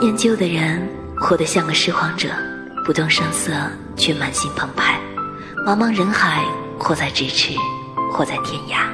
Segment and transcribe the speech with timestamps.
[0.00, 0.88] 念旧的人
[1.20, 2.30] 活得像个拾荒者
[2.84, 3.52] 不动声色
[3.94, 4.98] 却满心澎湃。
[5.66, 6.42] 茫茫人海
[6.78, 7.54] 或在咫尺
[8.10, 8.86] 或在天涯。